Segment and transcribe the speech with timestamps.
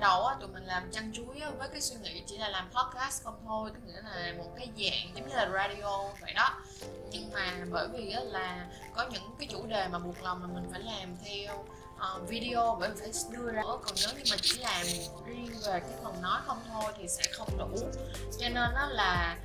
[0.00, 2.48] ban đầu á, tụi mình làm chăn Chuối á, với cái suy nghĩ chỉ là
[2.48, 6.32] làm podcast không thôi tức nghĩa là một cái dạng giống như là radio vậy
[6.34, 6.50] đó.
[7.10, 10.48] Nhưng mà bởi vì á, là có những cái chủ đề mà buộc lòng là
[10.48, 13.62] mình phải làm theo uh, video bởi vì phải đưa ra.
[13.62, 14.86] Còn nếu như mà chỉ làm
[15.26, 17.78] riêng về cái phần nói không thôi thì sẽ không đủ.
[18.40, 19.36] Cho nên nó là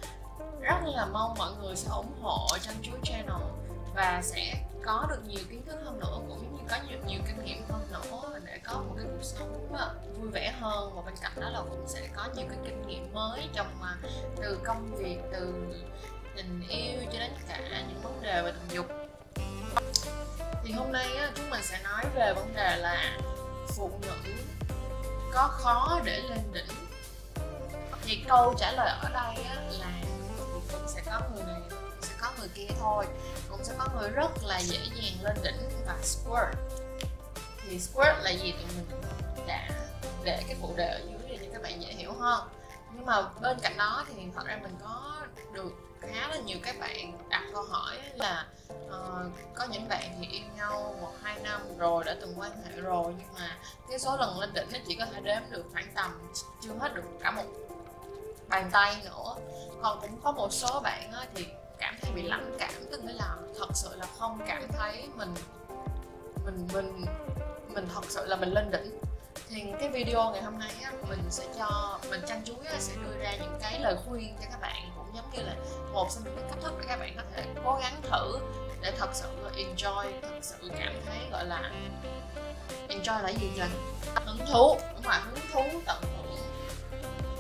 [0.62, 3.65] rất là mong mọi người sẽ ủng hộ chăn Chuối Channel
[3.96, 4.54] và sẽ
[4.86, 7.88] có được nhiều kiến thức hơn nữa cũng như có nhiều, nhiều kinh nghiệm hơn
[7.92, 10.96] nữa để có một cái cuộc sống ờ, vui vẻ hơn.
[10.96, 13.96] Và bên cạnh đó là cũng sẽ có nhiều cái kinh nghiệm mới trong mà
[14.42, 15.54] từ công việc từ
[16.36, 18.86] tình yêu cho đến cả những vấn đề về tình dục.
[20.64, 23.18] Thì hôm nay á, chúng mình sẽ nói về vấn đề là
[23.68, 24.32] phụ nữ
[25.34, 26.76] có khó để lên đỉnh.
[28.06, 30.02] Thì câu trả lời ở đây á, là
[30.88, 33.06] sẽ có người này sẽ có người kia thôi.
[33.50, 36.58] Cũng sẽ có người rất là dễ dàng lên đỉnh và squirt.
[37.64, 38.52] Thì squirt là gì?
[38.52, 39.02] Tụi mình
[39.48, 39.70] đã
[40.24, 42.48] để cái phụ đề ở dưới để cho các bạn dễ hiểu hơn.
[42.96, 45.22] Nhưng mà bên cạnh đó thì thật ra mình có
[45.54, 48.46] được khá là nhiều các bạn đặt câu hỏi là
[48.88, 52.82] uh, có những bạn thì yêu nhau một hai năm rồi đã từng quan hệ
[52.82, 53.58] rồi nhưng mà
[53.90, 56.32] cái số lần lên đỉnh nó chỉ có thể đếm được khoảng tầm
[56.64, 57.44] chưa hết được cả một
[58.48, 59.36] bàn tay nữa.
[59.82, 61.48] Còn cũng có một số bạn thì
[61.80, 65.34] cảm thấy bị lãnh cảm tức nghĩa là thật sự là không cảm thấy mình
[66.46, 67.06] mình mình
[67.68, 69.00] mình thật sự là mình lên đỉnh.
[69.50, 72.94] Thì cái video ngày hôm nay á, mình sẽ cho mình chăn chuối á, sẽ
[72.96, 75.56] đưa ra những cái lời khuyên cho các bạn cũng giống như là
[75.94, 78.40] một trong những cách thức để các bạn có thể cố gắng thử
[78.82, 81.72] để thật sự là enjoy thật sự cảm thấy gọi là
[82.90, 83.70] enjoy là gì vậy
[84.26, 86.38] hứng thú đúng không hứng thú tận hưởng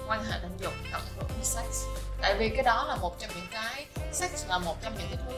[0.07, 1.85] quan hệ tình dục tận hưởng sex
[2.21, 5.17] tại vì cái đó là một trong những cái sex là một trong những cái
[5.27, 5.37] thứ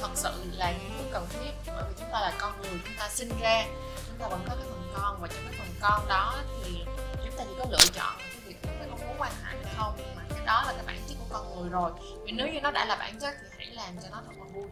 [0.00, 1.50] thật sự là những thứ cần thiết.
[1.66, 3.64] Bởi vì chúng ta là con người, chúng ta sinh ra,
[4.06, 6.34] chúng ta vẫn có cái phần con và trong cái phần con đó
[6.64, 6.84] thì
[7.24, 9.74] chúng ta chỉ có lựa chọn cái việc chúng ta có muốn quan hệ hay
[9.76, 9.96] không.
[10.16, 11.92] Mà cái đó là cái bản chất của con người rồi.
[12.24, 14.44] Vì nếu như nó đã là bản chất thì hãy làm cho nó thật là
[14.54, 14.68] vui.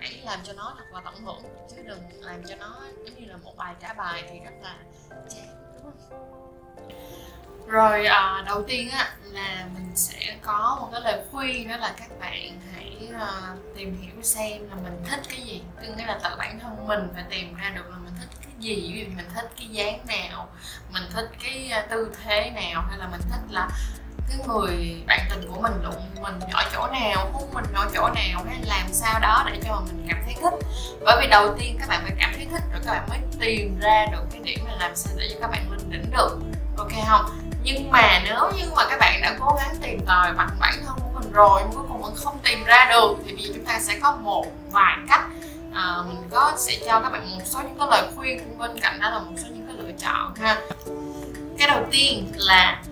[0.00, 1.42] Hãy làm cho nó thật là tận hưởng.
[1.70, 4.76] Chứ đừng làm cho nó giống như là một bài trả bài thì rất là
[5.28, 6.36] chán, đúng không?
[7.66, 11.94] Rồi à, đầu tiên á là mình sẽ có một cái lời khuyên đó là
[11.98, 15.62] các bạn hãy à, tìm hiểu xem là mình thích cái gì.
[15.82, 18.52] Tức nghĩa là tự bản thân mình phải tìm ra được là mình thích cái
[18.58, 18.92] gì.
[18.94, 20.48] Ví dụ mình thích cái dáng nào
[20.92, 23.68] mình thích cái ờ, tư thế nào hay là mình thích là
[24.28, 28.08] cái người bạn tình của mình đụng mình ở chỗ nào hút mình ở chỗ
[28.14, 30.66] nào hay làm sao đó để cho mình cảm thấy thích.
[31.04, 33.80] Bởi vì đầu tiên các bạn phải cảm thấy thích rồi các bạn mới tìm
[33.80, 36.38] ra được cái điểm là làm sao để cho các bạn lên đỉnh được.
[36.78, 37.45] Ok không?
[37.66, 40.96] Nhưng mà nếu như mà các bạn đã cố gắng tìm tòi bằng bản thân
[40.98, 43.64] của mình rồi nhưng cuối cùng vẫn không tìm ra được thì bây giờ chúng
[43.64, 45.26] ta sẽ có một vài cách
[45.76, 49.00] à, mình có sẽ cho các bạn một số những cái lời khuyên bên cạnh
[49.00, 50.60] đó là một số những cái lựa chọn ha.
[51.58, 52.82] Cái đầu tiên là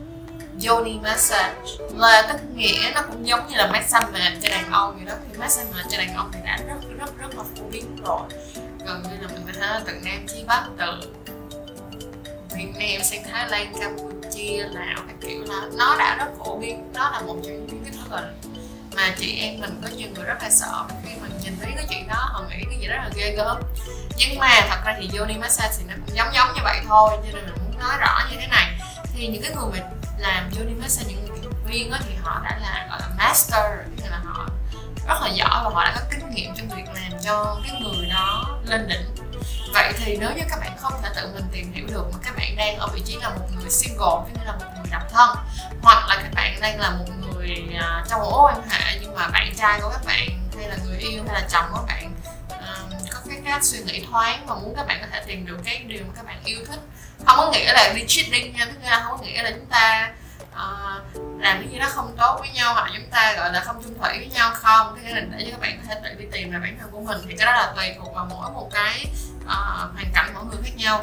[0.67, 1.55] yoni massage.
[1.97, 5.15] Là tức nghĩa nó cũng giống như là massage mệt cho đàn ông vậy đó.
[5.29, 8.21] Thì massage mệt cho đàn ông thì đã rất rất rất là phổ biến rồi.
[8.87, 10.87] Gần như là mình có thể từ nam chí bắc từ
[12.57, 16.93] Việt Nam sang Thái Lan Campuchia Lào các kiểu là nó đã rất phổ biến
[16.95, 18.23] nó là một trong những cái thứ gọi
[18.97, 21.87] mà chị em mình có nhiều người rất là sợ khi mình nhìn thấy cái
[21.91, 23.57] chuyện đó họ nghĩ cái gì đó là ghê gớm.
[24.17, 27.11] Nhưng mà thật ra thì yoni massage thì nó cũng giống giống như vậy thôi
[27.13, 28.81] cho nên mình muốn nói rõ như thế này.
[29.15, 29.83] Thì những cái người mình
[30.19, 33.65] làm yoni massage những người viên đó, thì họ đã là gọi là master
[33.97, 34.49] tức là họ
[35.09, 38.07] rất là giỏi và họ đã có kinh nghiệm trong việc làm cho cái người
[38.07, 39.24] đó lên đỉnh
[39.73, 42.37] vậy thì nếu như các bạn không thể tự mình tìm hiểu được mà các
[42.37, 45.37] bạn đang ở vị trí là một người single hay là một người độc thân
[45.83, 49.29] hoặc là các bạn đang là một người uh, trong mối quan hệ nhưng mà
[49.29, 50.29] bạn trai của các bạn
[50.59, 52.13] hay là người yêu hay là chồng của bạn
[52.49, 55.59] uh, có cái cách suy nghĩ thoáng và muốn các bạn có thể tìm được
[55.65, 56.81] cái điều mà các bạn yêu thích.
[57.27, 60.13] Không có nghĩa là đi cheating nha tức là không có nghĩa là chúng ta
[60.55, 63.83] uh, làm cái gì đó không tốt với nhau hoặc chúng ta gọi là không
[63.83, 64.99] chung thủy với nhau không?
[65.03, 67.01] Thế nên để cho các bạn có thể tự đi tìm lại bản thân của
[67.01, 67.19] mình.
[67.29, 69.07] Thì cái đó là tùy thuộc vào mỗi một cái
[69.45, 71.03] uh, hoàn cảnh mỗi người khác nhau.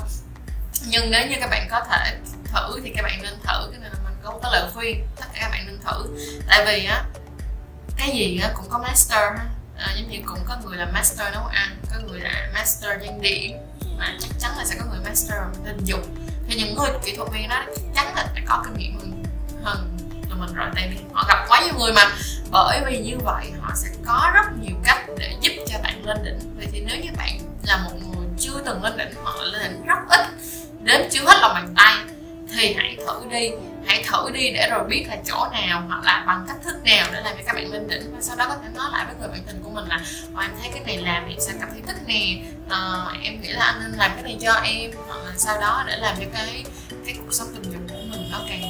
[0.88, 2.18] Nhưng nếu như các bạn có thể
[2.54, 3.70] thử thì các bạn nên thử.
[3.72, 6.18] Cái này là mình có một cái lời khuyên tất cả các bạn nên thử.
[6.48, 7.04] Tại vì á
[7.98, 9.24] cái gì á cũng có master
[9.78, 13.22] à, giống như cũng có người là master nấu ăn có người là master trang
[13.22, 13.58] điểm.
[13.98, 16.00] Mà chắc chắn là sẽ có người master tình dục
[16.48, 19.21] thì những người kỹ thuật viên đó chắc chắn là phải có kinh nghiệm
[19.64, 19.98] hơn
[20.30, 22.12] tụi mình rồi tại vì họ gặp quá nhiều người mà.
[22.52, 26.18] Bởi vì như vậy họ sẽ có rất nhiều cách để giúp cho bạn lên
[26.24, 26.40] đỉnh.
[26.58, 29.62] Vậy thì nếu như bạn là một người chưa từng lên đỉnh hoặc là lên
[29.72, 30.22] đỉnh rất ít
[30.84, 31.96] đến chưa hết lòng bàn tay
[32.56, 33.50] thì hãy thử đi.
[33.88, 37.08] Hãy thử đi để rồi biết là chỗ nào hoặc là bằng cách thức nào
[37.14, 38.16] để làm cho các bạn lên đỉnh.
[38.16, 40.00] Và sau đó có thể nói lại với người bạn tình của mình là
[40.42, 42.38] em thấy cái này làm em sẽ cảm thấy thích nè.
[42.70, 44.92] À, em nghĩ là anh nên làm cái này cho em.
[45.08, 46.64] Hoặc là sau đó để làm cho cái
[47.06, 48.62] cái cuộc sống tình dục của mình nó càng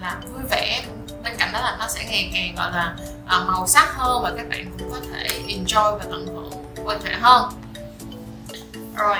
[0.00, 0.82] là vui vẻ.
[1.24, 2.94] Bên cạnh đó là nó sẽ ngày càng gọi là
[3.24, 6.50] uh, màu sắc hơn và các bạn cũng có thể enjoy và tận hưởng
[6.84, 7.52] quan hệ hơn.
[8.96, 9.16] Rồi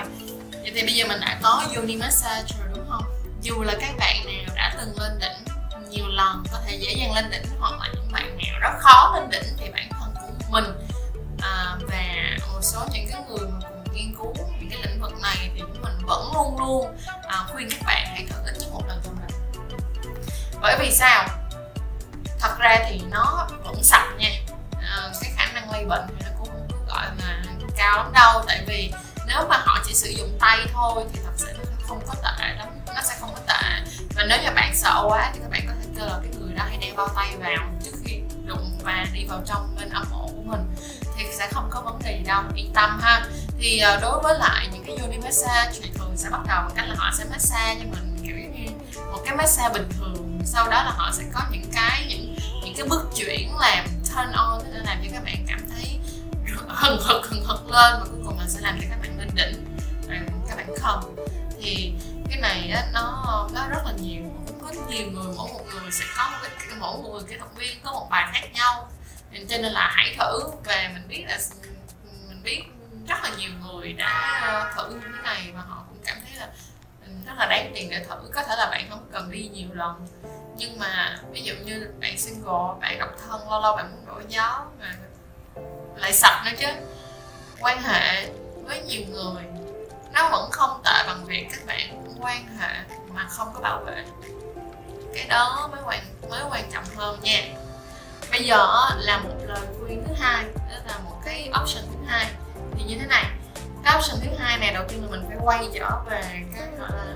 [0.52, 3.04] vậy thì bây giờ mình đã có yoni massage rồi đúng không?
[3.42, 5.54] Dù là các bạn nào đã từng lên đỉnh
[5.90, 7.88] nhiều lần có thể dễ dàng lên đỉnh hoặc là
[20.60, 21.28] bởi vì sao?
[22.40, 24.30] Thật ra thì nó vẫn sạch nha.
[24.82, 27.42] À, cái khả năng lây bệnh thì nó cũng không gọi là
[27.76, 28.42] cao lắm đâu.
[28.46, 28.92] Tại vì
[29.26, 32.54] nếu mà họ chỉ sử dụng tay thôi thì thật sự nó không có tệ
[32.58, 32.68] lắm.
[32.86, 33.92] Nó sẽ không có tệ.
[34.16, 36.52] Và nếu như bạn sợ quá thì các bạn có thể kêu là cái người
[36.54, 40.04] đó hãy đeo bao tay vào trước khi đụng và đi vào trong bên âm
[40.10, 40.74] hộ của mình
[41.16, 42.42] thì sẽ không có vấn đề gì đâu.
[42.54, 43.22] Yên tâm ha.
[43.58, 46.72] Thì ờ, đối với lại những cái yoni massage thì thường sẽ bắt đầu bằng
[46.76, 48.70] cách là họ sẽ massage cho mình kiểu như
[49.12, 50.19] một cái massage bình thường
[50.52, 54.32] sau đó là họ sẽ có những cái những những cái bước chuyển làm turn
[54.32, 55.98] on để làm cho các bạn cảm thấy
[56.68, 59.28] hừng hực hừng hực lên và cuối cùng là sẽ làm cho các bạn lên
[59.34, 59.70] đỉnh
[60.48, 61.16] các bạn không.
[61.60, 61.94] Thì
[62.30, 65.90] cái này á, nó nó rất là nhiều cũng có nhiều người mỗi một người
[65.90, 68.88] sẽ có một cái mỗi một người kỹ thuật viên có một bài khác nhau.
[69.48, 71.38] Cho nên là hãy thử và mình biết là
[72.28, 72.62] mình biết
[73.08, 76.48] rất là nhiều người đã thử như thế này và họ cũng cảm thấy là
[77.06, 78.30] ừ, rất là đáng tiền để thử.
[78.34, 80.06] Có thể là bạn không cần đi nhiều lần
[80.60, 84.22] nhưng mà ví dụ như bạn single bạn độc thân lâu lâu bạn muốn đổi
[84.28, 84.94] gió mà
[85.96, 86.66] lại sạch nữa chứ.
[87.60, 88.28] Quan hệ
[88.64, 89.44] với nhiều người
[90.12, 92.74] nó vẫn không tệ bằng việc các bạn quan hệ
[93.14, 94.04] mà không có bảo vệ.
[95.14, 97.42] Cái đó mới quan mới quan trọng hơn nha.
[98.30, 98.66] Bây giờ
[98.96, 102.26] là một lời khuyên thứ hai đó là một cái option thứ hai.
[102.74, 103.24] Thì như thế này
[103.84, 106.22] cái option thứ hai này đầu tiên là mình phải quay trở về
[106.56, 107.14] cái gọi là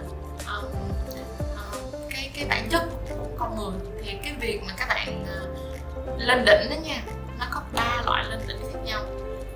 [0.54, 0.66] um,
[2.10, 3.03] cái cái bản chất của
[3.56, 3.72] người.
[4.04, 5.46] Thì cái việc mà các bạn ờ,
[6.18, 7.02] lên đỉnh đó nha,
[7.38, 9.00] nó có ba loại lên đỉnh khác nhau.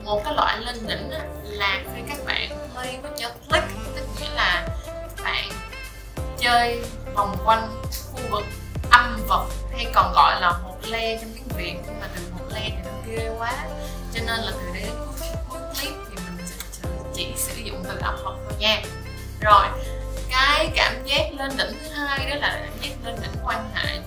[0.05, 3.67] Một cái loại lên đỉnh đó là khi các bạn play với your click,
[3.97, 4.69] tức nghĩa là
[5.25, 5.49] bạn
[6.39, 6.83] chơi
[7.15, 7.69] vòng quanh
[8.13, 8.45] khu vực
[8.91, 12.45] âm vật, hay còn gọi là một le trong tiếng việt, nhưng mà từ một
[12.55, 13.53] le thì nó ghê quá.
[14.15, 14.95] Cho nên là từ đây đến
[15.49, 18.83] cuối clip thì mình sẽ chỉ sử dụng từ âm vật thôi nha.
[19.41, 19.67] Rồi
[20.31, 23.99] cái cảm giác lên đỉnh thứ hai đó là cảm giác lên đỉnh quan hệ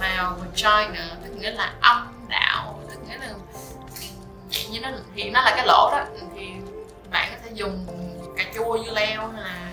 [0.00, 3.28] màu vagina tức nghĩa là âm đạo tức nghĩa là
[4.70, 6.04] như nó thì nó là cái lỗ đó.
[6.36, 6.46] Thì
[7.10, 7.86] bạn có thể dùng
[8.36, 9.70] cà chua dưa leo hay là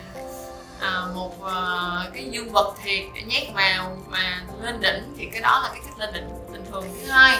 [0.82, 5.42] à, một uh, cái dương vật thiệt để nhét vào mà lên đỉnh thì cái
[5.42, 6.84] đó là cái cách lên đỉnh bình thường.
[7.02, 7.38] Thứ hai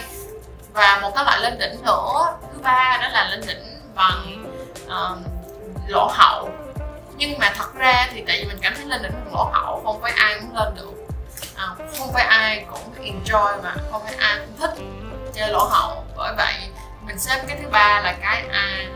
[0.72, 4.44] và một cái loại lên đỉnh nữa thứ ba đó là lên đỉnh bằng
[4.84, 5.18] uh,
[5.88, 6.50] lỗ hậu
[7.20, 9.82] nhưng mà thật ra thì tại vì mình cảm thấy lên đỉnh bằng lỗ hậu
[9.84, 10.92] không phải ai cũng lên được.
[11.56, 11.66] À,
[11.98, 14.84] không phải ai cũng enjoy và không phải ai cũng thích
[15.34, 16.04] chơi lỗ hậu.
[16.16, 16.54] Bởi vậy
[17.06, 18.88] mình xếp cái thứ ba là cái à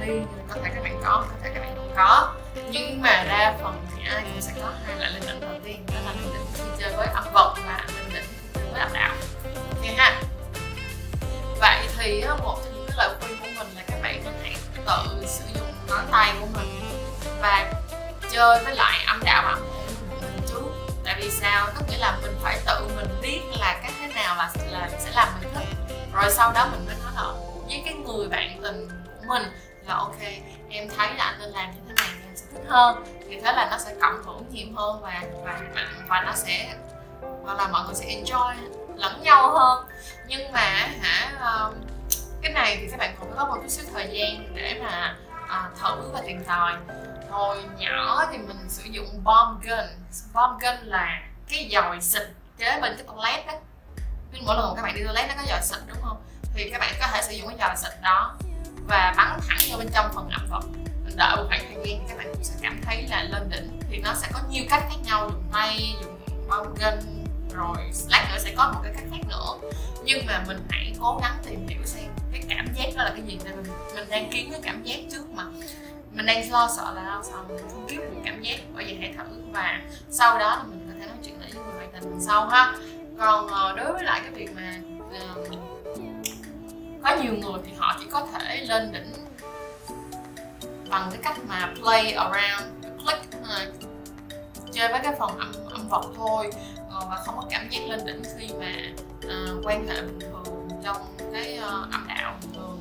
[0.00, 0.06] mê
[0.48, 2.34] có thể các bạn có có thể các bạn không có.
[2.70, 4.70] Nhưng mà đa phần thì ai cũng sẽ có.
[4.86, 7.54] Hai loại lên đỉnh đầu tiên đó là lên đỉnh khi chơi với âm vật
[7.66, 9.14] và lên đỉnh khi chơi với âm đạo.
[9.70, 10.20] Ok ha.
[11.60, 14.56] Vậy thì một trong những cái lời khuyên của mình là các bạn hãy
[14.86, 16.80] tự sử dụng ngón tay của mình
[17.40, 17.72] và
[18.30, 20.62] chơi với lại âm đạo và âm của mình trước
[21.04, 21.66] tại vì sao?
[21.74, 25.10] Có nghĩa là mình phải tự mình biết là cách thế nào là, là sẽ
[25.14, 25.96] làm mình thích.
[26.12, 27.32] Rồi sau đó mình mới nói là
[27.66, 29.42] với cái người bạn tình của mình
[29.86, 30.20] là ok
[30.70, 33.04] em thấy là anh nên làm như thế này em sẽ thích hơn.
[33.28, 35.60] Thì thế là nó sẽ cộng hưởng nhiều hơn và và
[36.08, 36.74] và nó sẽ
[37.44, 38.54] hoặc là mọi người sẽ enjoy
[38.96, 39.86] lẫn nhau hơn.
[40.26, 41.74] Nhưng mà hả um,
[42.42, 45.16] cái này thì các bạn cũng có một chút xíu thời gian để mà
[45.48, 46.72] à, thử và tìm tòi
[47.30, 49.86] hồi nhỏ thì mình sử dụng bom gun.
[50.32, 52.22] Bom gun là cái dòi xịt
[52.58, 53.52] kế bên cái toilet đó
[54.46, 56.22] mỗi lần các bạn đi toilet nó có dòi xịt, đúng không?
[56.54, 58.36] Thì các bạn có thể sử dụng cái dòi xịt đó
[58.88, 60.62] và bắn thẳng vào bên trong phần ẩm vật
[61.04, 63.80] mình đợi một khoảng thời gian các bạn cũng sẽ cảm thấy là lên đỉnh.
[63.90, 66.18] Thì nó sẽ có nhiều cách khác nhau, dùng tay dùng
[66.48, 67.76] bom gun, rồi
[68.08, 69.70] lát nữa sẽ có một cái cách khác nữa.
[70.04, 73.22] Nhưng mà mình hãy cố gắng tìm hiểu xem cái cảm giác đó là cái
[73.22, 73.38] gì.
[73.44, 75.44] Tại mình mình đang kiếm cái cảm giác trước mà
[76.16, 78.98] mình đang lo sợ là lo sợ mình không biết được cảm giác bởi vậy
[79.00, 79.80] hãy thử và
[80.10, 82.74] sau đó là mình có thể nói chuyện lại với người bạn tình sau ha.
[83.18, 84.74] Còn ờ, đối với lại cái việc mà
[85.08, 85.48] uh,
[87.02, 89.12] có nhiều người thì họ chỉ có thể lên đỉnh
[90.90, 93.90] bằng cái cách mà play around click uh,
[94.72, 96.50] chơi với cái phần âm âm vật thôi
[96.86, 98.72] uh, và không có cảm giác lên đỉnh khi mà
[99.26, 100.96] uh, quan hệ bình thường trong
[101.32, 102.80] cái uh, âm đạo bình thường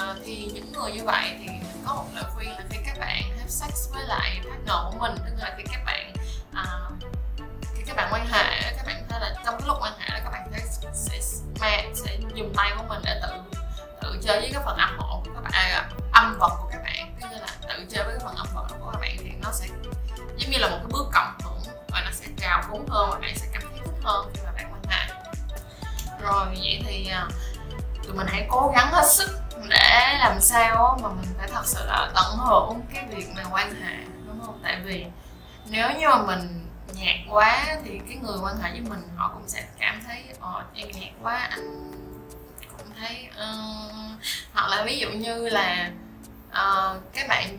[0.00, 1.46] à, thì những người như vậy thì
[1.86, 5.12] có một lời khuyên là khi các bạn have sex với lại partner của mình
[5.24, 6.12] tức là khi các bạn
[6.54, 6.64] à,
[7.74, 10.30] khi các bạn quan hệ các bạn thấy là trong cái lúc quan hệ các
[10.30, 10.60] bạn thấy
[10.94, 11.20] sẽ
[11.60, 13.58] mẹ sẽ dùng tay của mình để tự
[14.02, 16.82] tự chơi với cái phần âm hộ của các bạn à, âm vật của các
[16.84, 17.16] bạn.
[17.20, 19.66] Tức là tự chơi với cái phần âm vật của các bạn thì nó sẽ
[20.36, 23.18] giống như là một cái bước cộng hưởng và nó sẽ trào cuốn hơn và
[23.18, 25.14] bạn sẽ cảm thấy thích hơn khi mà bạn quan hệ.
[26.20, 27.28] Rồi vậy thì à,
[28.06, 29.30] tụi mình hãy cố gắng hết sức
[29.68, 33.74] để làm sao mà mình phải thật sự là tận hưởng cái việc mà quan
[33.82, 33.96] hệ
[34.26, 34.60] đúng không?
[34.62, 35.06] Tại vì
[35.68, 39.48] nếu như mà mình nhạt quá thì cái người quan hệ với mình họ cũng
[39.48, 41.92] sẽ cảm thấy ờ em nhạt quá anh
[42.78, 44.20] cũng thấy uh...
[44.52, 45.90] hoặc là ví dụ như là
[46.50, 47.58] ờ, uh, các bạn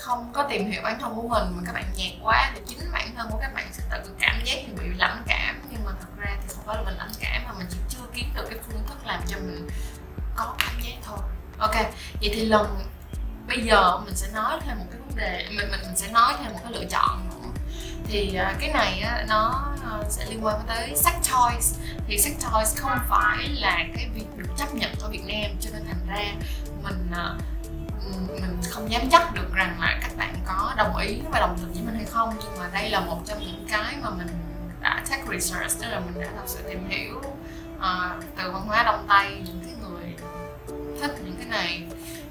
[0.00, 2.92] không có tìm hiểu bản thân của mình mà các bạn nhạt quá thì chính
[2.92, 5.62] bản thân của các bạn sẽ tự cảm giác bị lãnh cảm.
[5.70, 8.26] Nhưng mà thật ra thì không phải là mình lãnh cảm mà mình chỉ kiếm
[8.34, 9.68] được cái phương thức làm cho mình
[10.36, 11.18] có cảm giác thôi.
[11.58, 11.74] Ok
[12.20, 12.66] vậy thì lần
[13.48, 16.34] bây giờ mình sẽ nói thêm một cái vấn đề mình mình, mình sẽ nói
[16.38, 17.48] thêm một cái lựa chọn nữa.
[18.08, 21.74] Thì à, cái này á, nó à, sẽ liên quan tới sex toys.
[22.08, 25.70] Thì sex toys không phải là cái việc được chấp nhận ở Việt Nam cho
[25.72, 26.24] nên thành ra
[26.82, 27.34] mình à,
[28.28, 31.72] mình không dám chắc được rằng là các bạn có đồng ý và đồng tình
[31.72, 32.34] với mình hay không.
[32.42, 34.28] Nhưng mà đây là một trong những cái mà mình
[34.80, 37.22] đã tech research tức là mình đã thật sự tìm hiểu
[37.80, 40.14] à, từ văn hóa đông tây những cái người
[41.00, 41.82] thích những cái này.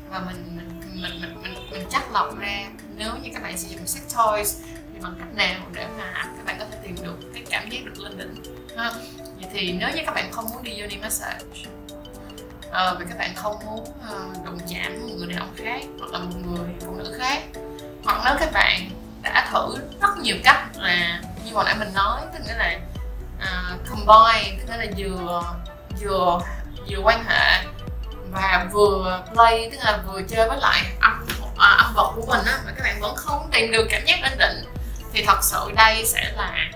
[0.10, 3.68] Và mình mình mình mình mình, mình chắc lọc ra nếu như các bạn sử
[3.68, 4.62] dụng sex toys
[4.94, 7.80] thì bằng cách nào để mà các bạn có thể tìm được cái cảm giác
[7.86, 8.44] được lên đỉnh
[8.78, 8.92] ha?
[9.40, 11.46] Vậy thì nếu như các bạn không muốn đi yoni massage
[12.72, 15.82] ờ, à, vì các bạn không muốn uh, đụng chạm một người đàn ông khác
[16.00, 17.42] hoặc là một người phụ nữ khác
[18.04, 18.90] hoặc nếu các bạn
[19.24, 22.80] đã thử rất nhiều cách là như hồi nãy mình nói tức nghĩa là
[23.46, 25.44] uh, combine tức là vừa
[26.02, 26.40] vừa
[26.90, 27.64] vừa quan hệ
[28.32, 31.26] và vừa play tức là vừa chơi với lại âm
[31.58, 32.60] à, âm vật của mình á.
[32.66, 34.74] Mà các bạn vẫn không tìm được cảm giác ổn định
[35.14, 36.72] thì thật sự đây sẽ là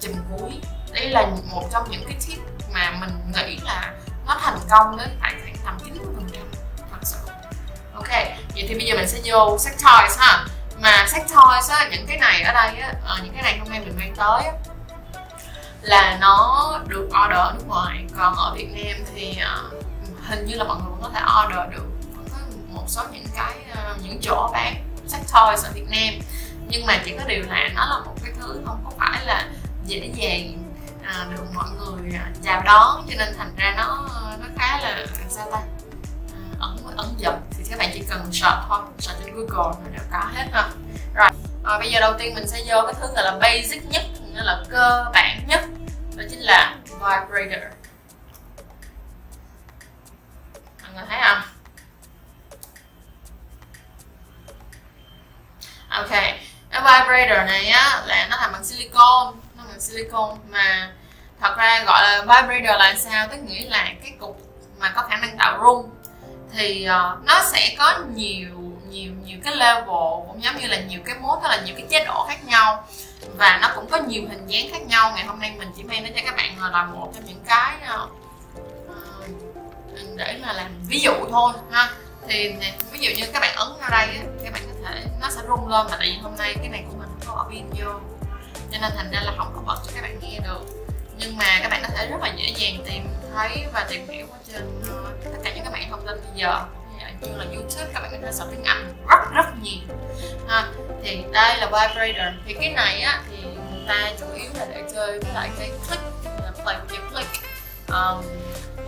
[0.00, 0.50] chùm cuối.
[0.92, 2.38] Đây là một trong những cái tip
[2.72, 3.92] mà mình nghĩ là
[4.26, 6.42] nó thành công đến tại khoảng tầm 90 phần trăm
[6.90, 7.18] thật sự.
[7.94, 8.08] Ok
[8.54, 10.44] vậy thì bây giờ mình sẽ vô sex toys ha.
[10.80, 13.68] Mà sex toys á những cái này ở đây á ờ, những cái này hôm
[13.70, 14.52] nay mình mang tới á,
[15.82, 18.04] là nó được order ở nước ngoài.
[18.16, 19.84] Còn ở Việt Nam thì uh,
[20.28, 23.54] hình như là mọi người cũng có thể order được có một số những cái
[23.72, 26.14] uh, những chỗ bán sex toys ở Việt Nam.
[26.68, 29.48] Nhưng mà chỉ có điều là nó là một cái thứ không có phải là
[29.86, 30.64] dễ dàng
[31.02, 33.06] à, được mọi người chào đón.
[33.08, 34.08] Cho nên thành ra nó
[34.40, 35.58] nó khá là sao ta
[36.32, 39.90] à, ấn ấn dập thì các bạn chỉ cần search thôi search trên Google là
[39.92, 40.68] đều có hết ha.
[41.14, 41.28] Rồi
[41.64, 44.02] à, bây giờ đầu tiên mình sẽ vô cái thứ gọi là basic nhất
[44.38, 45.60] nó là cơ bản nhất
[46.16, 47.62] đó chính là vibrator.
[50.82, 51.42] Mọi người thấy không?
[55.88, 56.10] Ok
[56.70, 60.90] cái vibrator này á là nó làm bằng silicon nó bằng silicon mà
[61.40, 63.28] thật ra gọi là vibrator là sao?
[63.30, 64.40] Tức nghĩa là cái cục
[64.78, 65.90] mà có khả năng tạo rung.
[66.52, 68.48] Thì uh, nó sẽ có nhiều
[68.88, 69.86] nhiều nhiều cái level
[70.26, 72.88] cũng giống như là nhiều cái mốt hay là nhiều cái chế độ khác nhau
[73.38, 75.12] và nó cũng có nhiều hình dáng khác nhau.
[75.14, 77.76] Ngày hôm nay mình chỉ mang đến cho các bạn là một trong những cái
[78.02, 78.10] uh,
[80.16, 81.90] để là làm ví dụ thôi ha.
[82.28, 82.54] Thì
[82.92, 84.08] ví dụ như các bạn ấn vào đây
[84.44, 86.84] các bạn có thể nó sẽ rung lên mà tại vì hôm nay cái này
[86.88, 87.92] của mình không có ở pin vô.
[88.72, 90.60] Cho nên thành ra là không có bật cho các bạn nghe được.
[91.16, 94.26] Nhưng mà các bạn có thể rất là dễ dàng tìm thấy và tìm hiểu
[94.32, 96.64] ở trên uh, tất cả những cái mạng thông tin bây giờ.
[97.20, 99.87] Như là youtube các bạn có thể search tiếng anh rất rất nhiều
[101.08, 104.82] thì đây là vibrator thì cái này á thì người ta chủ yếu là để
[104.94, 107.30] chơi với lại cái click là play with your click.
[107.88, 108.24] Um,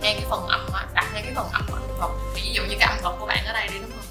[0.01, 2.75] ngay cái phần âm á đặt ngay cái phần âm âm vật ví dụ như
[2.79, 4.07] cái âm vật của bạn ở đây đi đúng không?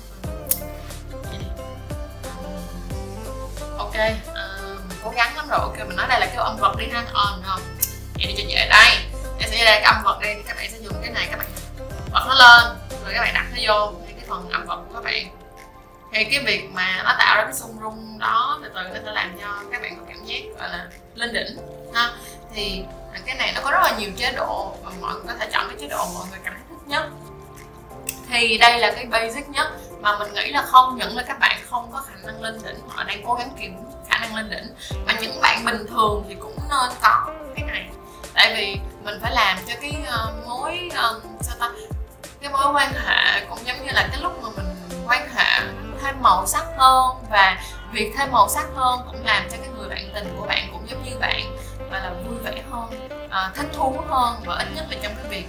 [3.78, 5.60] Ok uh, mình cố gắng lắm rồi.
[5.60, 7.04] Ok mình nói đây là cái âm vật đi ha.
[7.12, 7.60] On không
[8.14, 8.96] vậy đi cho dễ đây.
[9.40, 11.48] Em sẽ đây cái âm vật đây các bạn sẽ dùng cái này các bạn
[12.12, 13.92] bật nó lên rồi các bạn đặt nó vô.
[14.06, 15.39] Cái phần âm vật của các bạn
[16.12, 19.12] thì cái việc mà nó tạo ra cái xung rung đó từ từ nó sẽ
[19.12, 21.56] làm cho các bạn có cảm giác gọi là lên đỉnh
[21.94, 22.10] ha.
[22.54, 22.84] Thì
[23.26, 25.68] cái này nó có rất là nhiều chế độ và mọi người có thể chọn
[25.68, 27.08] cái chế độ mọi người cảm thấy thích nhất.
[28.30, 31.60] Thì đây là cái basic nhất mà mình nghĩ là không những là các bạn
[31.70, 33.76] không có khả năng lên đỉnh họ đang cố gắng kiếm
[34.08, 34.74] khả năng lên đỉnh
[35.06, 37.88] mà những bạn bình thường thì cũng nên có cái này.
[38.34, 41.70] Tại vì mình phải làm cho cái uh, mối uh, sao ta
[42.40, 44.66] cái mối quan hệ cũng giống như là cái lúc mà mình
[45.06, 45.60] quan hệ
[46.00, 49.88] thêm màu sắc hơn và việc thêm màu sắc hơn cũng làm cho cái người
[49.88, 51.56] bạn tình của bạn cũng giống như bạn
[51.90, 55.24] và là vui vẻ hơn à, thích thú hơn và ít nhất là trong cái
[55.28, 55.46] việc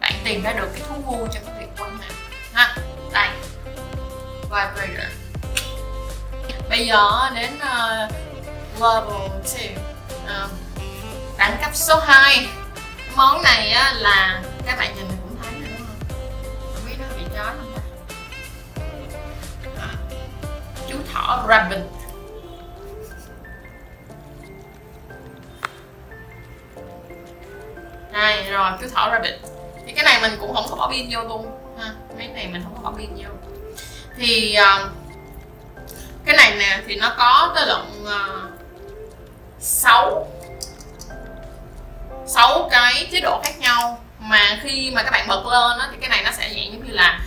[0.00, 2.14] bạn tìm ra được cái thú vui trong cái việc quan hệ.
[2.52, 2.76] Ha
[3.12, 3.28] đây.
[4.42, 5.26] Vibrator
[6.68, 8.12] bây giờ đến uh,
[8.80, 9.76] level 2
[10.24, 10.50] uh,
[11.38, 12.46] đẳng cấp số 2
[13.16, 16.18] món này á, là các bạn nhìn cũng thấy rồi đúng không
[16.74, 17.65] không biết nó bị chó không?
[21.16, 21.78] Thỏ rabbit.
[28.12, 29.34] Đây rồi chú thỏ rabbit.
[29.86, 31.58] Thì cái này mình cũng không có bỏ pin vô luôn.
[31.78, 33.30] Ha mấy này mình không có bỏ pin vô.
[34.16, 34.90] Thì uh,
[36.24, 38.50] cái này nè thì nó có tới lượng uh,
[39.60, 40.26] 6
[42.26, 43.98] 6 cái chế độ khác nhau.
[44.18, 46.86] Mà khi mà các bạn bật lên đó, thì cái này nó sẽ dạng giống
[46.86, 47.20] như là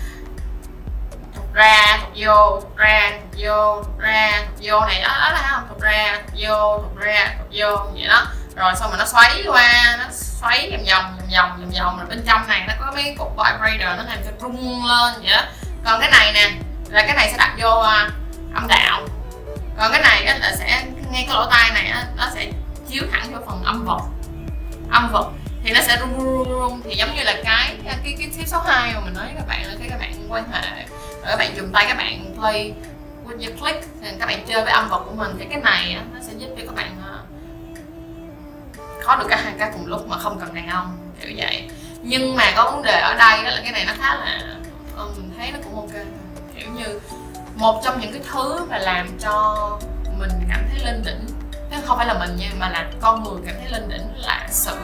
[1.59, 5.47] ra thụt vô thụt ra thụt vô thụt ra thụt vô này đó đó là
[5.51, 5.63] không?
[5.69, 8.25] Thụt ra thụt vô thụt ra thụt vô vậy đó.
[8.55, 12.07] Rồi xong rồi nó xoáy qua nó xoáy vòng vòng vòng vòng vòng vòng rồi
[12.09, 15.43] bên trong này nó có mấy cục vibrator nó làm cho rung lên vậy đó.
[15.85, 16.51] Còn cái này nè
[16.89, 18.09] là cái này sẽ đặt vô à,
[18.53, 19.01] âm đạo.
[19.77, 22.45] Còn cái này là sẽ ngay cái lỗ tai này nó sẽ
[22.89, 24.01] chiếu thẳng vô phần âm vật
[24.91, 25.31] âm vật
[25.63, 28.59] thì nó sẽ rung rung rung, thì giống như là cái cái cái tip số
[28.59, 30.85] 2 mà mình nói với các bạn là cái các bạn quan hệ
[31.29, 32.73] các bạn dùng tay các bạn play
[33.25, 35.35] when you click thì các bạn chơi với âm vật của mình.
[35.39, 37.19] Thì cái này á, nó sẽ giúp cho các bạn ờ,
[39.05, 41.69] có được cả hai cái cùng lúc mà không cần đàn ông kiểu vậy.
[42.01, 44.41] Nhưng mà có vấn đề ở đây đó là cái này nó khá là
[44.95, 46.05] ờ, mình thấy nó cũng ok.
[46.55, 46.99] Kiểu như
[47.55, 49.55] một trong những cái thứ mà làm cho
[50.19, 51.25] mình cảm thấy lên đỉnh
[51.85, 54.75] không phải là mình nha mà là con người cảm thấy lên đỉnh là sự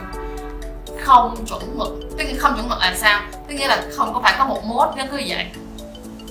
[1.01, 1.89] không chuẩn mực.
[2.17, 3.21] Tức là không chuẩn mực là sao?
[3.47, 5.45] Tức nghĩa là không có phải có một mốt nó cứ vậy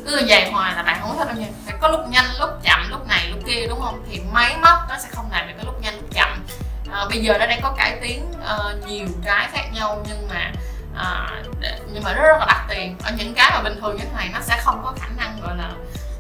[0.07, 2.91] cứ dài hoài là bạn không thích đâu nha phải có lúc nhanh lúc chậm
[2.91, 4.05] lúc này lúc kia đúng không?
[4.11, 6.47] Thì máy móc nó sẽ không làm được cái lúc nhanh lúc chậm.
[6.93, 10.53] À, bây giờ nó đang có cải tiến uh, nhiều cái khác nhau nhưng mà
[10.93, 11.47] uh,
[11.93, 12.97] nhưng mà rất, rất là đắt tiền.
[13.05, 15.41] Ở những cái mà bình thường như thế này nó sẽ không có khả năng
[15.43, 15.71] gọi là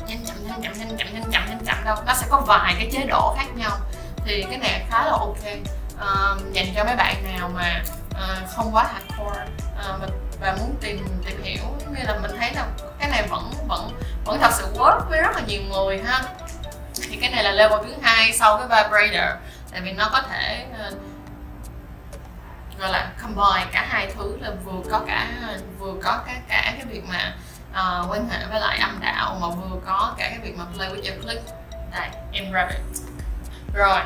[0.06, 1.96] nhanh chậm nhanh chậm nhanh chậm nhanh chậm nhanh chậm đâu.
[2.06, 3.70] Nó sẽ có vài cái chế độ khác nhau.
[4.26, 5.44] Thì cái này khá là ok.
[5.94, 10.08] Uh, dành cho mấy bạn nào mà uh, không quá hardcore uh, và,
[10.40, 11.64] và muốn tìm tìm hiểu.
[11.90, 12.66] Như là mình thấy là
[13.14, 16.22] này vẫn vẫn vẫn thật sự work với rất là nhiều người ha.
[17.02, 19.42] Thì cái này là level thứ hai sau cái vibrator.
[19.70, 20.94] Tại vì nó có thể uh,
[22.80, 25.28] gọi là combine cả hai thứ là vừa có cả
[25.78, 27.34] vừa có cả cả cái việc mà
[27.70, 30.88] uh, quan hệ với lại âm đạo mà vừa có cả cái việc mà play
[30.88, 31.42] with your click.
[31.92, 32.80] Đây em rabbit
[33.74, 34.00] rồi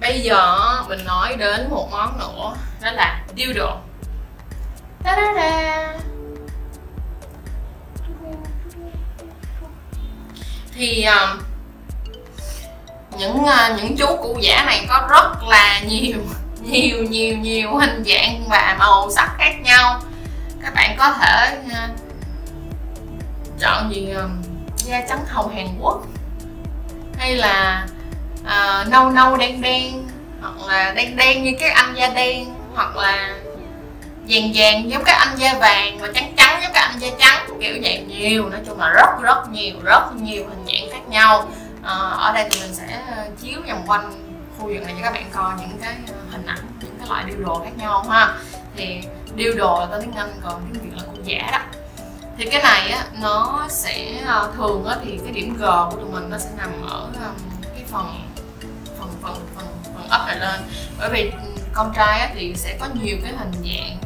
[0.00, 3.76] bây giờ mình nói đến một món nữa đó là dildo.
[5.04, 6.15] Ta da da
[10.78, 11.38] thì uh,
[13.18, 16.18] những uh, những chú cụ giả này có rất là nhiều
[16.60, 20.00] nhiều nhiều nhiều hình dạng và màu sắc khác nhau.
[20.62, 21.96] Các bạn có thể uh,
[23.60, 24.30] chọn gì uh,
[24.76, 26.02] da trắng hồng Hàn Quốc
[27.18, 27.86] hay là
[28.42, 30.08] uh, nâu nâu đen đen
[30.40, 33.36] hoặc là đen đen như cái anh da đen hoặc là
[34.28, 37.46] vàng vàng giống các anh da vàng và trắng trắng giống các anh da trắng
[37.60, 41.48] kiểu dạng nhiều nói chung là rất rất nhiều rất nhiều hình dạng khác nhau.
[41.82, 44.12] À, ở đây thì mình sẽ ờ, chiếu vòng quanh
[44.58, 47.24] khu vực này cho các bạn coi những cái ờ, hình ảnh những cái loại
[47.24, 48.34] điêu đồ khác nhau ha.
[48.76, 49.00] Thì
[49.34, 51.58] điêu đồ là tên tiếng anh còn tiếng việt là cụ giả đó.
[52.38, 54.22] Thì cái này á nó sẽ
[54.56, 57.08] thường á thì cái điểm g của tụi mình nó sẽ nằm ở
[57.74, 58.24] cái phần
[58.98, 60.60] phần phần phần phần ấp này lên.
[60.98, 61.30] Bởi vì
[61.72, 63.96] con trai á, thì sẽ có nhiều cái hình dạng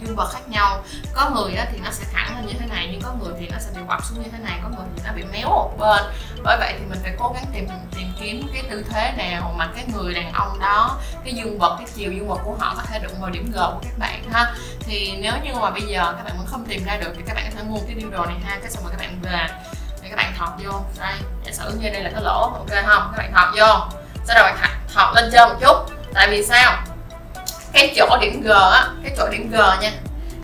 [0.00, 0.82] dương vật khác nhau.
[1.14, 3.58] Có người thì nó sẽ thẳng lên như thế này, nhưng có người thì nó
[3.58, 6.02] sẽ bị quặp xuống như thế này, có người thì nó bị méo một bên.
[6.44, 9.68] Bởi vậy thì mình phải cố gắng tìm tìm kiếm cái tư thế nào mà
[9.74, 12.82] cái người đàn ông đó, cái dương vật, cái chiều dương vật của họ có
[12.82, 14.54] thể đụng vào điểm g của các bạn ha.
[14.80, 17.34] Thì nếu như mà bây giờ các bạn vẫn không tìm ra được thì các
[17.34, 19.46] bạn có thể mua cái điêu đồ này ha, cái xong rồi các bạn về.
[20.02, 20.80] Thì các bạn thọt vô.
[21.00, 23.12] Đây, giả sử như đây là cái lỗ, ok không?
[23.16, 23.96] Các bạn thọt vô.
[24.24, 24.56] Sau đó bạn
[24.94, 25.76] thọt lên trên một chút.
[26.14, 26.82] Tại vì sao?
[27.72, 29.92] Cái chỗ điểm G á, cái chỗ điểm G nha.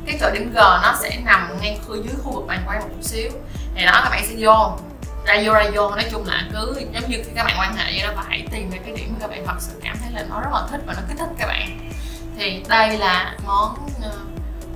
[0.07, 2.87] Cái chỗ điểm G nó sẽ nằm ngay khu dưới khu vực bàn quay một
[2.91, 3.31] chút xíu.
[3.75, 4.79] Thì đó các bạn sẽ vô.
[5.25, 7.85] Ra vô ra vô nói chung là cứ giống như khi các bạn quan hệ
[7.85, 10.25] vậy đó phải tìm được cái điểm mà các bạn thật sự cảm thấy là
[10.31, 11.91] nó rất là thích và nó kích thích các bạn.
[12.39, 14.11] Thì đây là món ờ,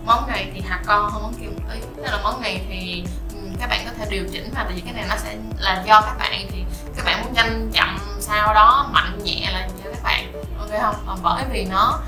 [0.06, 3.04] món này thì hạt con hơn món kia một tí tức là món này thì
[3.34, 5.82] ừ, các bạn có thể điều chỉnh mà tại vì cái này nó sẽ là
[5.86, 6.64] do các bạn thì
[6.96, 10.32] các bạn muốn nhanh chậm, sau đó mạnh nhẹ là do các bạn.
[10.58, 10.94] Ok không?
[11.06, 12.00] Còn bởi vì nó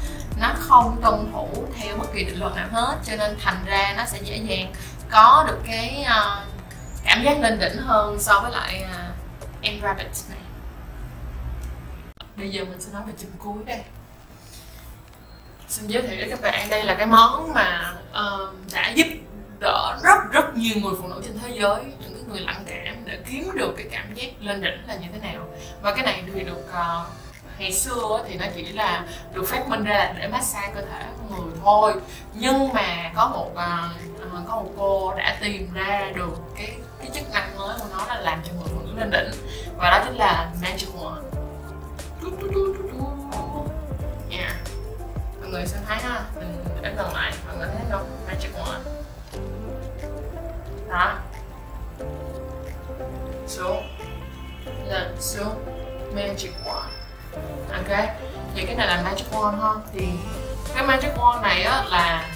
[0.43, 3.95] nó không tuân thủ theo bất kỳ định luật nào hết cho nên thành ra
[3.97, 4.73] nó sẽ dễ dàng
[5.11, 6.49] có được cái uh,
[7.05, 9.15] cảm giác lên đỉnh hơn so với lại uh,
[9.63, 10.39] em rabbit này.
[12.37, 13.81] Bây giờ mình sẽ nói về chùm cuối đây.
[15.69, 19.07] Xin giới thiệu với các bạn đây là cái món mà uh, đã giúp
[19.61, 23.19] đỡ rất rất nhiều người phụ nữ trên thế giới những người lặng cảm để
[23.31, 25.49] kiếm được cái cảm giác lên đỉnh là như thế nào.
[25.83, 27.07] Và cái này thì được uh,
[27.59, 31.45] ngày xưa thì nó chỉ là được phát minh ra để massage cơ thể con
[31.45, 31.95] người thôi.
[32.35, 37.33] Nhưng mà có một uh, có một cô đã tìm ra được cái cái chức
[37.33, 39.31] năng mới của nó là làm cho người phụ nữ lên đỉnh.
[39.77, 41.23] Và đó chính là magic wand.
[44.31, 44.53] Yeah.
[45.41, 46.25] mọi người sẽ thấy ha?
[46.35, 47.33] Mình để gần lại.
[47.47, 48.07] Mọi người thấy không?
[48.27, 48.81] Magic wand.
[50.89, 51.19] Đó.
[53.47, 53.83] Xuống.
[54.89, 55.65] Lên xuống.
[56.15, 57.02] Magic wand
[57.73, 58.09] ok
[58.55, 59.71] thì cái này là magic wand ha.
[59.93, 60.09] Thì
[60.75, 62.31] cái magic wand này á là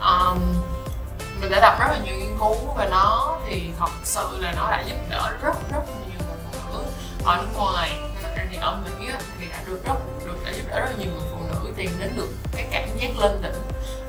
[0.00, 0.38] um,
[1.40, 3.38] mình đã đọc rất là nhiều nghiên cứu về nó.
[3.46, 6.84] Thì thật sự là nó đã giúp đỡ rất rất nhiều người phụ nữ
[7.24, 7.98] ở nước ngoài.
[8.50, 9.94] Thì ở Mỹ á, thì đã được rất
[10.24, 13.18] được đã giúp đỡ rất nhiều người phụ nữ tìm đến được cái cảm giác
[13.18, 13.62] lên đỉnh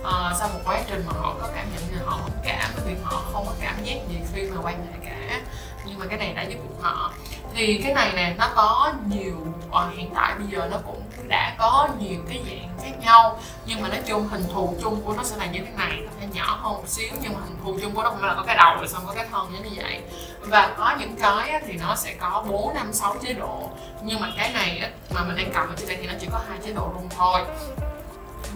[0.03, 2.95] à, sau một quá trình mà họ có cảm nhận là họ không cảm vì
[3.03, 5.41] họ không có cảm giác gì khi mà quan hệ cả.
[5.85, 7.11] Nhưng mà cái này đã giúp được họ
[7.57, 9.35] thì cái này nè nó có nhiều
[9.71, 13.39] à, hiện tại bây giờ nó cũng đã có nhiều cái dạng khác nhau.
[13.65, 16.11] Nhưng mà nói chung hình thù chung của nó sẽ là như thế này nó
[16.21, 18.43] sẽ nhỏ hơn một xíu nhưng mà hình thù chung của nó cũng là có
[18.47, 20.01] cái đầu rồi xong có cái thân như vậy.
[20.39, 23.69] Và có những cái thì nó sẽ có bốn năm sáu chế độ.
[24.01, 26.39] Nhưng mà cái này mà mình đang cầm ở trên đây thì nó chỉ có
[26.49, 27.41] hai chế độ luôn thôi.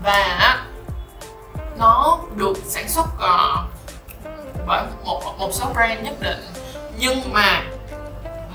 [0.03, 0.57] Và
[1.77, 3.65] nó được sản xuất ờ,
[4.67, 6.45] bởi một một số brand nhất định.
[6.97, 7.61] Nhưng mà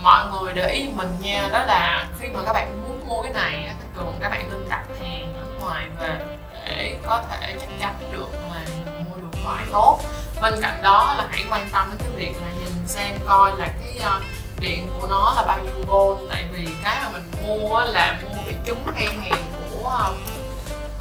[0.02, 1.48] mọi người để ý mình nha.
[1.52, 4.84] Đó là khi mà các bạn muốn mua cái này thường các bạn nên đặt
[5.00, 6.18] hàng ở ngoài về
[6.66, 8.64] để có thể chắc chắn được là
[8.98, 10.00] mua được loại tốt.
[10.42, 13.66] Bên cạnh đó là hãy quan tâm đến cái việc là nhìn xem coi là
[13.66, 14.20] cái ờ,
[14.60, 16.18] điện của nó là bao nhiêu volt.
[16.30, 20.08] Tại vì cái mà mình mua là mua bị trúng hay hàng của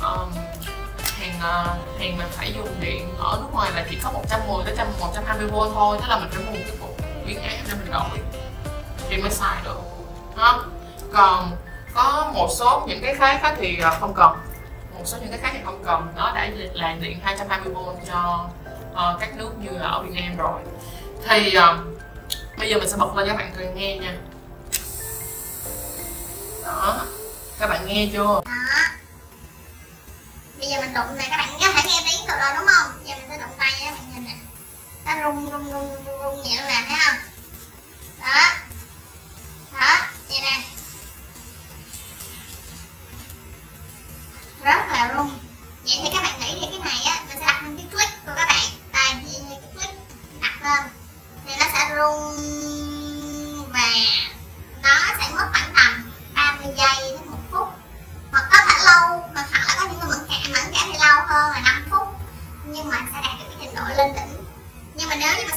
[0.02, 0.32] um,
[1.20, 4.86] hàng uh, hàng mà phải dùng điện ở nước ngoài là chỉ có 110 tới
[5.00, 5.98] 120 v thôi.
[6.02, 6.88] Thế là mình phải mua cái bộ
[7.26, 8.45] biến áp để mình đổi
[9.16, 9.80] thì mới xài được
[10.38, 10.54] ha.
[11.14, 11.58] còn
[11.94, 14.32] có một số những cái khác thì không cần
[14.94, 18.50] một số những cái khác thì không cần nó đã là điện 220V cho
[18.92, 20.62] uh, các nước như là ở Việt Nam rồi
[21.28, 21.98] thì uh,
[22.58, 24.18] bây giờ mình sẽ bật lên cho các bạn cười nghe nha
[26.66, 27.06] đó
[27.60, 28.42] các bạn nghe chưa đó
[30.60, 32.92] bây giờ mình đụng này các bạn có thể nghe tiếng được rồi đúng không
[33.06, 34.36] giờ mình sẽ đụng tay cho các bạn nhìn nè
[35.06, 37.05] nó rung rung rung rung rung nhẹ là thấy không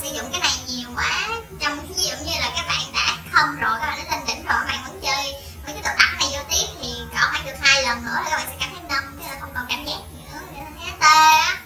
[0.03, 1.29] sử dụng cái này nhiều quá.
[1.61, 4.47] Trong ví dụ như là các bạn đã không rồi, các bạn đã lên đỉnh
[4.47, 5.35] rồi, các bạn vẫn chơi
[5.65, 8.37] với cái độ tắt này vô tiếp thì cỡ khoảng được hai lần nữa các
[8.37, 10.41] bạn sẽ cảm thấy nâm chứ là không còn cảm giác nữa.
[10.55, 11.57] Để thấy tê á.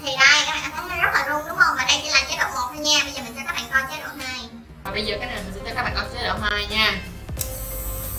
[0.00, 1.76] Thì đây, các bạn thấy nó rất là run, đúng không?
[1.76, 3.00] Và đây chỉ là chế độ một thôi nha.
[3.04, 4.48] Bây giờ mình cho các bạn coi chế độ hai.
[4.88, 6.94] và bây giờ cái này mình sẽ cho các bạn coi chế độ hai nha.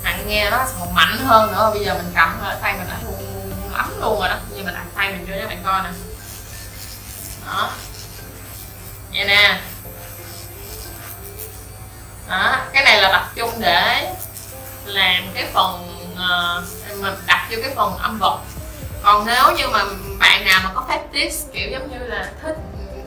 [0.04, 1.72] Nặng nghe nó còn mạnh hơn nữa.
[1.74, 4.36] Bây giờ mình cầm tay mình đã rung lắm luôn rồi đó.
[4.50, 5.90] Bây giờ mình đặt tay mình cho các bạn coi nè.
[7.48, 7.72] Đó
[9.14, 9.60] vậy nè.
[12.30, 14.14] Đó cái này là tập trung để
[14.86, 18.40] làm cái phần ờ, uh, mình đặt vô cái phần âm vật
[19.04, 19.84] còn nếu như mà
[20.20, 22.56] bạn nào mà có fetish kiểu giống như là thích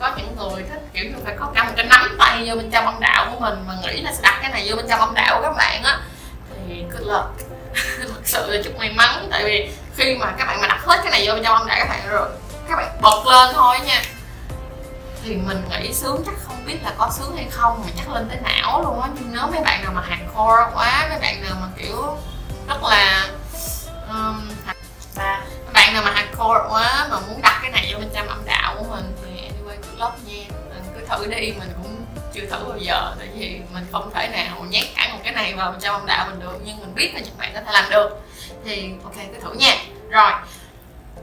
[0.01, 2.87] có những người thích kiểu như phải có cầm cái nắm tay vô bên trong
[2.87, 5.15] âm đạo của mình mà nghĩ là sẽ đặt cái này vô bên trong âm
[5.15, 6.01] đạo của các bạn á
[6.69, 7.29] thì cứ lật
[7.99, 11.01] thật sự là chút may mắn tại vì khi mà các bạn mà đặt hết
[11.03, 12.29] cái này vô bên trong âm đạo các bạn rồi
[12.69, 14.03] các bạn bật lên thôi nha
[15.25, 18.29] thì mình nghĩ sướng chắc không biết là có sướng hay không mà chắc lên
[18.29, 19.09] tới não luôn á.
[19.15, 22.17] Nhưng nếu mấy bạn nào mà hardcore quá mấy bạn nào mà kiểu
[22.69, 23.29] rất là
[24.09, 24.49] um,
[25.17, 28.45] mấy bạn nào mà hardcore quá mà muốn đặt cái này vô bên trong âm
[28.45, 30.45] đạo của mình thì anyway cứ love nha.
[30.69, 34.29] Mình cứ thử đi mình cũng chưa thử bao giờ tại vì mình không thể
[34.29, 36.59] nào nhét cả một cái này vào bên trong âm đạo mình được.
[36.65, 38.23] Nhưng mình biết là các bạn có thể làm được.
[38.65, 39.75] Thì ok cứ thử nha.
[40.11, 40.33] Rồi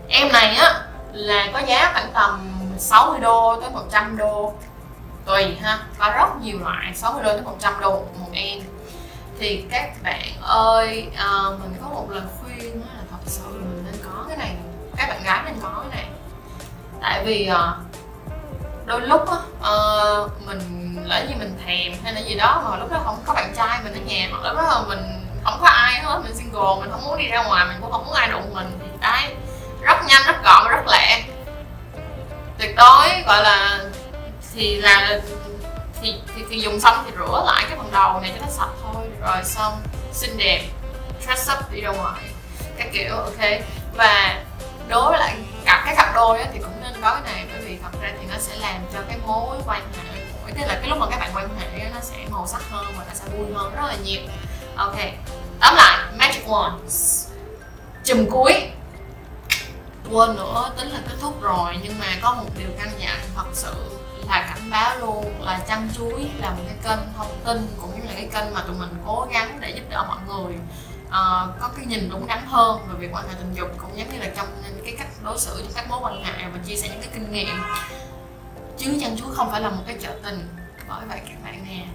[0.07, 0.81] em này á
[1.13, 4.53] là có giá khoảng tầm 60 đô tới 100 đô.
[5.25, 8.59] Tùy ha có rất nhiều loại 60 đô tới 100 đô một em.
[9.39, 14.01] Thì các bạn ơi uh, mình có một lời khuyên là thật sự mình nên
[14.03, 14.55] có cái này
[14.97, 16.09] các bạn gái nên có cái này.
[17.01, 17.89] Tại vì uh,
[18.85, 22.91] đôi lúc á ờ, mình lỡ như mình thèm hay là gì đó mà lúc
[22.91, 24.99] đó không có bạn trai mình ở nhà hoặc lúc đó mình
[25.43, 28.05] không có ai hết mình single mình không muốn đi ra ngoài mình cũng không
[28.05, 28.79] muốn ai đụng mình.
[28.79, 29.35] Thì đấy
[29.81, 31.23] rất nhanh rất gọn rất lẹ
[32.59, 33.83] tuyệt đối gọi là
[34.53, 35.19] thì là
[36.01, 38.69] thì, thì, thì dùng xong thì rửa lại cái phần đầu này cho nó sạch
[38.83, 39.81] thôi rồi xong
[40.13, 40.61] xinh đẹp
[41.21, 42.23] dress up đi ra ngoài
[42.77, 43.61] các kiểu ok.
[43.95, 44.43] Và
[44.87, 47.61] đối với lại cặp cái cặp đôi á, thì cũng nên có cái này bởi
[47.61, 50.79] vì thật ra thì nó sẽ làm cho cái mối quan hệ của tức là
[50.81, 53.13] cái lúc mà các bạn quan hệ á, nó sẽ màu sắc hơn và nó
[53.13, 54.21] sẽ vui hơn rất là nhiều.
[54.75, 54.97] Ok
[55.59, 57.27] tóm lại magic wands
[58.03, 58.71] chùm cuối
[60.11, 61.77] quên nữa tính là kết thúc rồi.
[61.83, 63.73] Nhưng mà có một điều căn dặn thật sự
[64.29, 68.07] là cảnh báo luôn là chăn chuối là một cái kênh thông tin cũng như
[68.07, 70.55] là cái kênh mà tụi mình cố gắng để giúp đỡ mọi người.
[71.07, 74.13] Uh, có cái nhìn đúng đắn hơn về việc quan hệ tình dục cũng giống
[74.13, 74.47] như là trong
[74.83, 77.31] cái cách đối xử trong các mối quan hệ và chia sẻ những cái kinh
[77.31, 77.63] nghiệm.
[78.77, 80.47] Chứ chăn chuối không phải là một cái chợ tình.
[80.89, 81.85] Bởi vậy các bạn nè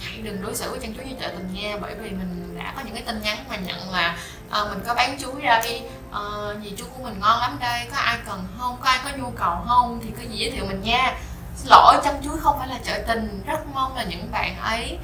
[0.00, 1.76] hãy đừng đối xử với chăn chuối như chợ tình nha.
[1.80, 4.18] Bởi vì mình đã có những cái tin nhắn mà nhận là
[4.50, 7.56] à, mình có bán chuối ra đi Ờ, uh, dì chuối của mình ngon lắm
[7.60, 7.88] đây.
[7.90, 8.76] Có ai cần không?
[8.80, 10.00] Có ai có nhu cầu không?
[10.04, 11.18] Thì cứ giới thiệu mình nha.
[11.56, 13.42] Xin lỗi chăm chuối không phải là trợ tình.
[13.46, 14.98] Rất mong là những bạn ấy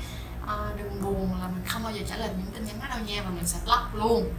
[0.44, 2.98] uh, đừng buồn là mình không bao giờ trả lời những tin nhắn đó đâu
[3.06, 4.32] nha và mình sẽ block luôn.